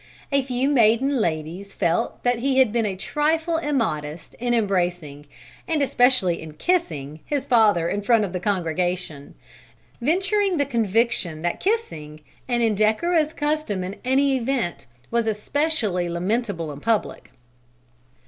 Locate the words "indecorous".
12.63-13.31